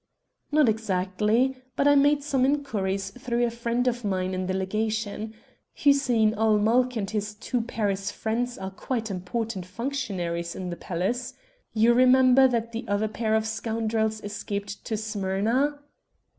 "Not 0.51 0.67
exactly; 0.67 1.55
but 1.75 1.87
I 1.87 1.93
made 1.93 2.23
some 2.23 2.43
inquiries 2.43 3.11
through 3.11 3.45
a 3.45 3.51
friend 3.51 3.87
of 3.87 4.03
mine 4.03 4.33
in 4.33 4.47
the 4.47 4.53
Legation. 4.55 5.35
Hussein 5.75 6.33
ul 6.39 6.57
Mulk 6.57 6.95
and 6.95 7.07
his 7.07 7.35
two 7.35 7.61
Paris 7.61 8.09
friends 8.09 8.57
are 8.57 8.71
quite 8.71 9.11
important 9.11 9.63
functionaries 9.67 10.55
in 10.55 10.71
the 10.71 10.75
palace. 10.75 11.35
You 11.75 11.93
remember 11.93 12.47
that 12.47 12.71
the 12.71 12.83
other 12.87 13.07
pair 13.07 13.35
of 13.35 13.45
scoundrels 13.45 14.23
escaped 14.23 14.83
to 14.85 14.97
Smyrna?" 14.97 15.77